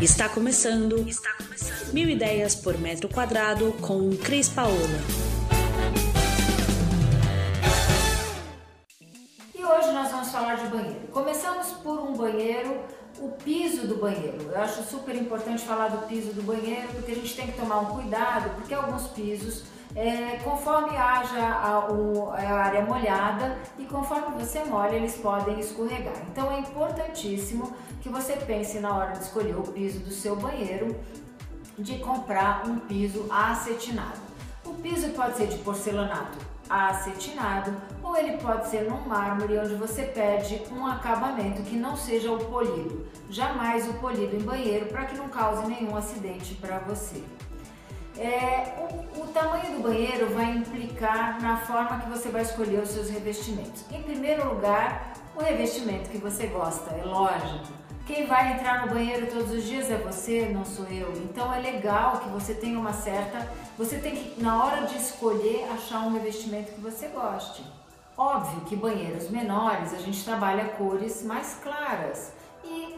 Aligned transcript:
Está 0.00 0.28
começando. 0.28 1.08
Está 1.08 1.32
começando. 1.34 1.92
Mil 1.92 2.08
ideias 2.08 2.54
por 2.54 2.78
metro 2.78 3.08
quadrado 3.08 3.72
com 3.80 4.16
Cris 4.16 4.48
Paola. 4.48 4.76
E 9.52 9.64
hoje 9.64 9.90
nós 9.90 10.08
vamos 10.12 10.28
falar 10.28 10.54
de 10.54 10.68
banheiro. 10.68 11.08
Começamos 11.10 11.66
por 11.82 11.98
um 11.98 12.12
banheiro, 12.12 12.80
o 13.18 13.30
piso 13.30 13.88
do 13.88 13.96
banheiro. 13.96 14.40
Eu 14.42 14.60
acho 14.60 14.84
super 14.84 15.16
importante 15.16 15.64
falar 15.64 15.88
do 15.88 16.06
piso 16.06 16.32
do 16.32 16.42
banheiro 16.42 16.86
porque 16.92 17.10
a 17.10 17.14
gente 17.16 17.34
tem 17.34 17.48
que 17.48 17.58
tomar 17.58 17.80
um 17.80 17.86
cuidado, 17.86 18.54
porque 18.54 18.72
alguns 18.72 19.08
pisos 19.08 19.64
é, 19.98 20.38
conforme 20.44 20.96
haja 20.96 21.44
a, 21.44 21.90
o, 21.90 22.30
a, 22.30 22.40
área 22.40 22.82
molhada 22.82 23.58
e 23.76 23.84
conforme 23.84 24.40
você 24.40 24.62
molha, 24.62 24.94
eles 24.94 25.16
podem 25.16 25.58
escorregar. 25.58 26.14
Então 26.30 26.52
é 26.52 26.60
importantíssimo 26.60 27.74
que 28.00 28.08
você 28.08 28.34
pense 28.34 28.78
na 28.78 28.94
hora 28.94 29.10
de 29.14 29.24
escolher 29.24 29.56
o 29.58 29.62
piso 29.62 29.98
do 29.98 30.12
seu 30.12 30.36
banheiro 30.36 30.96
de 31.76 31.98
comprar 31.98 32.62
um 32.68 32.78
piso 32.78 33.26
acetinado. 33.28 34.20
O 34.64 34.72
piso 34.74 35.08
pode 35.08 35.36
ser 35.36 35.48
de 35.48 35.58
porcelanato 35.58 36.38
acetinado 36.70 37.74
ou 38.00 38.16
ele 38.16 38.36
pode 38.36 38.68
ser 38.68 38.82
num 38.88 39.00
mármore 39.00 39.58
onde 39.58 39.74
você 39.74 40.02
pede 40.02 40.62
um 40.70 40.86
acabamento 40.86 41.62
que 41.62 41.74
não 41.74 41.96
seja 41.96 42.30
o 42.30 42.38
polido. 42.44 43.04
Jamais 43.28 43.88
o 43.88 43.94
polido 43.94 44.36
em 44.36 44.42
banheiro 44.42 44.86
para 44.86 45.06
que 45.06 45.16
não 45.16 45.28
cause 45.28 45.66
nenhum 45.66 45.96
acidente 45.96 46.54
para 46.54 46.78
você. 46.78 47.20
É, 48.18 48.74
o, 48.78 49.22
o, 49.22 49.26
tamanho 49.28 49.76
do 49.76 49.82
banheiro 49.82 50.34
vai 50.34 50.50
implicar 50.50 51.40
na 51.40 51.58
forma 51.58 52.00
que 52.00 52.08
você 52.08 52.28
vai 52.28 52.42
escolher 52.42 52.82
os 52.82 52.90
seus 52.90 53.08
revestimentos. 53.08 53.84
Em 53.92 54.02
primeiro 54.02 54.52
lugar, 54.52 55.12
o 55.36 55.40
revestimento 55.40 56.10
que 56.10 56.18
você 56.18 56.48
gosta, 56.48 56.90
é 56.96 57.04
lógico. 57.04 57.78
Quem 58.08 58.26
vai 58.26 58.54
entrar 58.54 58.86
no 58.86 58.92
banheiro 58.92 59.28
todos 59.28 59.52
os 59.52 59.62
dias 59.62 59.88
é 59.88 59.98
você, 59.98 60.48
não 60.52 60.64
sou 60.64 60.86
eu. 60.86 61.12
Então 61.12 61.52
é 61.54 61.60
legal 61.60 62.18
que 62.18 62.28
você 62.30 62.54
tenha 62.54 62.78
uma 62.78 62.92
certa. 62.92 63.46
Você 63.76 63.98
tem 63.98 64.16
que, 64.16 64.42
na 64.42 64.64
hora 64.64 64.86
de 64.86 64.96
escolher, 64.96 65.68
achar 65.72 66.00
um 66.00 66.12
revestimento 66.12 66.72
que 66.72 66.80
você 66.80 67.06
goste. 67.08 67.62
Óbvio 68.16 68.62
que 68.62 68.74
banheiros 68.74 69.30
menores 69.30 69.94
a 69.94 69.98
gente 69.98 70.24
trabalha 70.24 70.70
cores 70.70 71.22
mais 71.22 71.60
claras. 71.62 72.32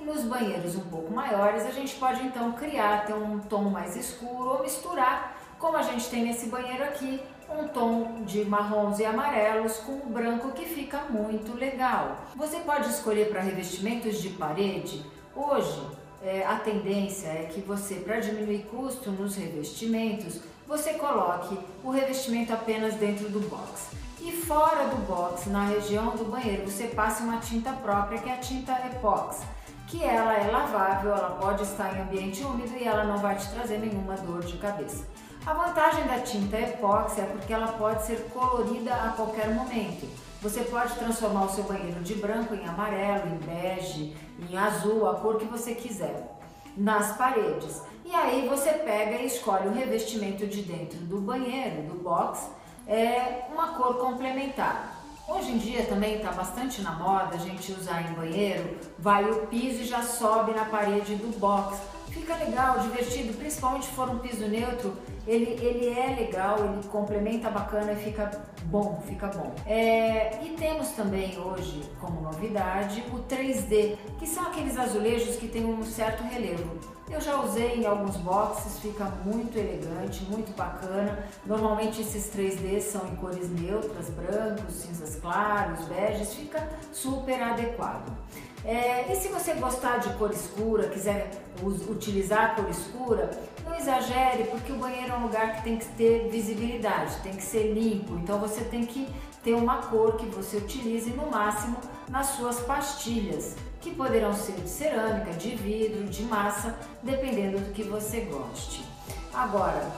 E 0.01 0.05
nos 0.05 0.23
banheiros 0.23 0.77
um 0.77 0.81
pouco 0.81 1.13
maiores 1.13 1.67
a 1.67 1.71
gente 1.71 1.95
pode 1.97 2.23
então 2.23 2.53
criar, 2.53 3.05
ter 3.05 3.13
um 3.13 3.39
tom 3.39 3.65
mais 3.65 3.95
escuro 3.97 4.53
ou 4.53 4.63
misturar, 4.63 5.37
como 5.59 5.77
a 5.77 5.83
gente 5.83 6.09
tem 6.09 6.25
nesse 6.25 6.47
banheiro 6.47 6.83
aqui, 6.85 7.21
um 7.51 7.69
tom 7.69 8.23
de 8.25 8.43
marrons 8.47 8.99
e 8.99 9.05
amarelos 9.05 9.77
com 9.79 9.93
o 9.93 10.07
branco 10.07 10.53
que 10.53 10.65
fica 10.65 11.01
muito 11.11 11.55
legal. 11.55 12.17
Você 12.35 12.61
pode 12.61 12.89
escolher 12.89 13.29
para 13.29 13.43
revestimentos 13.43 14.23
de 14.23 14.31
parede. 14.31 15.05
Hoje 15.37 15.87
é, 16.23 16.47
a 16.47 16.57
tendência 16.57 17.29
é 17.29 17.51
que 17.53 17.61
você, 17.61 17.97
para 17.97 18.21
diminuir 18.21 18.67
custo 18.71 19.11
nos 19.11 19.37
revestimentos, 19.37 20.41
você 20.67 20.95
coloque 20.95 21.59
o 21.85 21.91
revestimento 21.91 22.55
apenas 22.55 22.95
dentro 22.95 23.29
do 23.29 23.41
box. 23.51 23.91
E 24.19 24.33
fora 24.33 24.87
do 24.87 24.97
box, 25.07 25.51
na 25.51 25.67
região 25.67 26.17
do 26.17 26.25
banheiro, 26.25 26.71
você 26.71 26.87
passe 26.87 27.23
uma 27.23 27.39
tinta 27.39 27.73
própria, 27.73 28.19
que 28.19 28.31
é 28.31 28.35
a 28.35 28.39
tinta 28.39 28.73
Epox 28.87 29.43
que 29.91 30.05
ela 30.05 30.35
é 30.35 30.49
lavável, 30.49 31.13
ela 31.13 31.31
pode 31.31 31.65
estar 31.65 31.97
em 31.97 32.03
ambiente 32.03 32.45
úmido 32.45 32.77
e 32.77 32.87
ela 32.87 33.05
não 33.05 33.19
vai 33.19 33.37
te 33.37 33.51
trazer 33.51 33.79
nenhuma 33.79 34.15
dor 34.15 34.41
de 34.45 34.57
cabeça. 34.57 35.05
A 35.45 35.53
vantagem 35.53 36.07
da 36.07 36.21
tinta 36.21 36.61
epóxi 36.61 37.21
é 37.21 37.25
porque 37.25 37.53
ela 37.53 37.73
pode 37.73 38.07
ser 38.07 38.29
colorida 38.33 38.95
a 38.95 39.09
qualquer 39.11 39.53
momento. 39.53 40.09
Você 40.43 40.61
pode 40.63 40.95
transformar 40.95 41.47
o 41.47 41.51
seu 41.51 41.65
banheiro 41.65 42.01
de 42.03 42.15
branco 42.15 42.55
em 42.55 42.65
amarelo, 42.67 43.35
em 43.35 43.39
bege, 43.39 44.17
em 44.49 44.57
azul, 44.57 45.09
a 45.09 45.15
cor 45.15 45.39
que 45.39 45.45
você 45.45 45.75
quiser, 45.75 46.39
nas 46.77 47.17
paredes. 47.17 47.83
E 48.05 48.15
aí 48.15 48.47
você 48.49 48.73
pega 48.73 49.17
e 49.17 49.27
escolhe 49.27 49.69
o 49.69 49.73
revestimento 49.73 50.47
de 50.47 50.63
dentro 50.63 50.99
do 50.99 51.21
banheiro, 51.21 51.83
do 51.83 52.01
box, 52.01 52.49
é 52.87 53.47
uma 53.53 53.75
cor 53.75 53.97
complementar. 53.97 55.00
Hoje 55.29 55.53
em 55.53 55.59
dia 55.59 55.85
também 55.85 56.17
está 56.17 56.33
bastante 56.33 56.83
na 56.83 56.93
moda 56.93 57.35
a 57.35 57.39
gente 57.39 57.73
usar 57.73 58.11
em 58.11 58.15
banheiro, 58.15 58.79
vai 58.99 59.29
o 59.31 59.47
piso 59.47 59.83
e 59.83 59.85
já 59.85 60.03
sobe 60.03 60.53
na 60.53 60.65
parede 60.65 61.15
do 61.15 61.39
box. 61.39 61.79
Fica 62.09 62.35
legal, 62.35 62.81
divertido, 62.81 63.33
principalmente 63.35 63.87
se 63.87 63.93
for 63.93 64.11
um 64.11 64.19
piso 64.19 64.49
neutro, 64.49 64.97
ele, 65.27 65.51
ele 65.65 65.89
é 65.89 66.17
legal, 66.19 66.59
ele 66.59 66.83
complementa 66.89 67.49
bacana 67.49 67.93
e 67.93 67.97
fica 67.97 68.31
bom, 68.65 69.01
fica 69.07 69.29
bom. 69.29 69.55
É, 69.65 70.43
e 70.43 70.51
temos 70.57 70.89
também 70.91 71.39
hoje, 71.39 71.83
como 72.01 72.21
novidade, 72.21 73.05
o 73.13 73.19
3D, 73.21 73.97
que 74.19 74.27
são 74.27 74.45
aqueles 74.49 74.77
azulejos 74.77 75.37
que 75.37 75.47
têm 75.47 75.65
um 75.65 75.85
certo 75.85 76.25
relevo. 76.25 77.00
Eu 77.11 77.21
já 77.21 77.41
usei 77.43 77.81
em 77.81 77.87
alguns 77.87 78.17
boxes, 78.19 78.79
fica 78.79 79.05
muito 79.25 79.59
elegante, 79.59 80.23
muito 80.25 80.57
bacana. 80.57 81.27
Normalmente 81.45 82.01
esses 82.01 82.33
3D 82.33 82.81
são 82.81 83.05
em 83.09 83.17
cores 83.17 83.51
neutras, 83.51 84.09
brancos, 84.11 84.75
cinzas 84.75 85.17
claros, 85.17 85.85
beges, 85.87 86.33
fica 86.35 86.69
super 86.93 87.43
adequado. 87.43 88.17
É, 88.65 89.13
e 89.13 89.17
se 89.17 89.29
você 89.29 89.55
gostar 89.55 89.99
de 89.99 90.13
cor 90.15 90.31
escura, 90.31 90.89
quiser 90.89 91.31
utilizar 91.63 92.55
cor 92.55 92.69
escura, 92.71 93.31
não 93.65 93.75
exagere, 93.75 94.45
porque 94.45 94.71
o 94.71 94.77
banheiro 94.77 95.13
é 95.13 95.17
um 95.17 95.23
lugar 95.23 95.57
que 95.57 95.65
tem 95.65 95.79
que 95.79 95.87
ter 95.97 96.29
visibilidade, 96.31 97.17
tem 97.23 97.33
que 97.33 97.43
ser 97.43 97.73
limpo, 97.73 98.15
então 98.17 98.39
você 98.39 98.63
tem 98.63 98.85
que 98.85 99.09
ter 99.43 99.55
uma 99.55 99.79
cor 99.79 100.17
que 100.17 100.27
você 100.27 100.59
utilize 100.59 101.11
no 101.11 101.31
máximo 101.31 101.79
nas 102.09 102.27
suas 102.29 102.61
pastilhas, 102.61 103.57
que 103.81 103.95
poderão 103.95 104.33
ser 104.33 104.53
de 104.53 104.69
cerâmica, 104.69 105.33
de 105.33 105.55
vidro, 105.57 106.05
de 106.05 106.23
massa, 106.25 106.79
dependendo 107.03 107.59
do 107.59 107.73
que 107.73 107.83
você 107.83 108.21
goste. 108.21 108.85
Agora, 109.33 109.91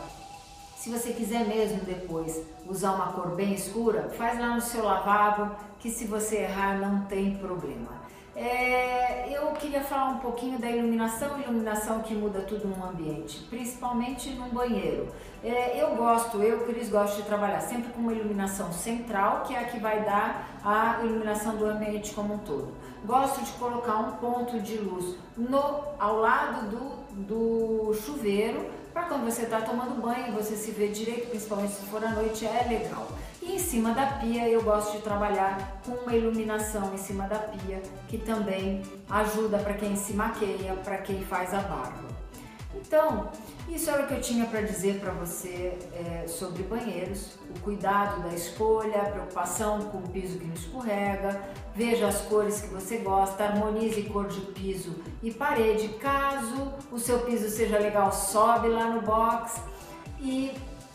se 0.76 0.90
você 0.90 1.12
quiser 1.12 1.46
mesmo 1.46 1.80
depois 1.84 2.42
usar 2.66 2.92
uma 2.92 3.12
cor 3.12 3.34
bem 3.34 3.54
escura, 3.54 4.08
faz 4.16 4.38
lá 4.38 4.54
no 4.54 4.60
seu 4.60 4.84
lavabo, 4.84 5.54
que 5.80 5.90
se 5.90 6.06
você 6.06 6.38
errar 6.38 6.78
não 6.78 7.06
tem 7.06 7.36
problema. 7.36 8.02
É, 8.34 9.28
eu 9.36 9.48
queria 9.52 9.82
falar 9.82 10.08
um 10.08 10.18
pouquinho 10.18 10.58
da 10.58 10.70
iluminação, 10.70 11.38
iluminação 11.38 12.00
que 12.00 12.14
muda 12.14 12.40
tudo 12.40 12.66
no 12.66 12.82
ambiente, 12.84 13.46
principalmente 13.50 14.30
num 14.30 14.48
banheiro. 14.48 15.08
É, 15.44 15.82
eu 15.82 15.94
gosto, 15.96 16.42
eu, 16.42 16.64
Cris, 16.64 16.88
gosto 16.88 17.16
de 17.16 17.22
trabalhar 17.24 17.60
sempre 17.60 17.92
com 17.92 18.00
uma 18.00 18.12
iluminação 18.12 18.72
central, 18.72 19.42
que 19.42 19.54
é 19.54 19.58
a 19.58 19.64
que 19.64 19.78
vai 19.78 20.02
dar 20.02 20.48
a 20.64 21.04
iluminação 21.04 21.56
do 21.56 21.66
ambiente 21.66 22.14
como 22.14 22.34
um 22.34 22.38
todo. 22.38 22.72
Gosto 23.04 23.42
de 23.42 23.52
colocar 23.52 23.96
um 23.96 24.12
ponto 24.12 24.60
de 24.60 24.78
luz 24.78 25.16
no, 25.36 25.84
ao 25.98 26.18
lado 26.18 26.70
do, 26.70 27.24
do 27.26 27.94
chuveiro, 27.94 28.64
para 28.92 29.04
quando 29.04 29.24
você 29.24 29.42
está 29.42 29.60
tomando 29.60 30.00
banho, 30.00 30.32
você 30.32 30.54
se 30.54 30.70
vê 30.70 30.88
direito, 30.88 31.30
principalmente 31.30 31.72
se 31.72 31.86
for 31.86 32.04
à 32.04 32.10
noite, 32.10 32.44
é 32.44 32.66
legal. 32.68 33.08
E 33.40 33.54
em 33.54 33.58
cima 33.58 33.92
da 33.92 34.06
pia 34.06 34.48
eu 34.48 34.62
gosto 34.62 34.96
de 34.96 35.02
trabalhar 35.02 35.80
com 35.84 35.92
uma 35.92 36.14
iluminação 36.14 36.94
em 36.94 36.98
cima 36.98 37.26
da 37.26 37.38
pia, 37.38 37.82
que 38.06 38.18
também 38.18 38.82
ajuda 39.08 39.58
para 39.58 39.74
quem 39.74 39.96
se 39.96 40.12
maqueia, 40.12 40.74
para 40.84 40.98
quem 40.98 41.24
faz 41.24 41.52
a 41.54 41.60
barba. 41.60 42.11
Então, 42.74 43.30
isso 43.68 43.90
era 43.90 44.04
o 44.04 44.06
que 44.06 44.14
eu 44.14 44.20
tinha 44.20 44.46
para 44.46 44.62
dizer 44.62 45.00
para 45.00 45.12
você 45.12 45.78
é, 45.94 46.26
sobre 46.26 46.62
banheiros, 46.62 47.38
o 47.54 47.60
cuidado 47.60 48.22
da 48.22 48.34
escolha, 48.34 49.02
a 49.02 49.04
preocupação 49.06 49.80
com 49.90 49.98
o 49.98 50.08
piso 50.08 50.38
que 50.38 50.46
não 50.46 50.54
escorrega, 50.54 51.40
veja 51.74 52.08
as 52.08 52.20
cores 52.22 52.60
que 52.60 52.68
você 52.68 52.98
gosta, 52.98 53.44
harmonize 53.44 54.02
cor 54.04 54.26
de 54.26 54.40
piso 54.52 54.94
e 55.22 55.30
parede. 55.30 55.88
Caso 56.00 56.72
o 56.90 56.98
seu 56.98 57.20
piso 57.20 57.48
seja 57.48 57.78
legal, 57.78 58.12
sobe 58.12 58.68
lá 58.68 58.88
no 58.90 59.02
box 59.02 59.60
e 60.20 60.52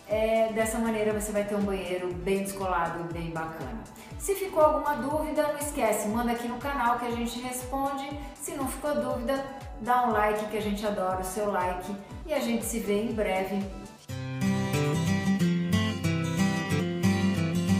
é, 0.09 0.51
dessa 0.53 0.77
maneira 0.79 1.11
você 1.13 1.31
vai 1.31 1.43
ter 1.43 1.55
um 1.55 1.61
banheiro 1.61 2.13
bem 2.13 2.43
descolado 2.43 2.99
e 3.09 3.13
bem 3.13 3.31
bacana. 3.31 3.83
Se 4.17 4.33
ficou 4.35 4.63
alguma 4.63 4.95
dúvida, 4.95 5.43
não 5.43 5.59
esquece, 5.59 6.07
manda 6.07 6.31
aqui 6.31 6.47
no 6.47 6.57
canal 6.57 6.97
que 6.97 7.05
a 7.05 7.11
gente 7.11 7.39
responde. 7.39 8.09
Se 8.35 8.53
não 8.53 8.67
ficou 8.67 8.95
dúvida, 8.95 9.43
dá 9.81 10.07
um 10.07 10.11
like 10.11 10.45
que 10.47 10.57
a 10.57 10.61
gente 10.61 10.85
adora 10.85 11.21
o 11.21 11.25
seu 11.25 11.51
like 11.51 11.95
e 12.25 12.33
a 12.33 12.39
gente 12.39 12.65
se 12.65 12.79
vê 12.79 13.03
em 13.03 13.13
breve 13.13 13.63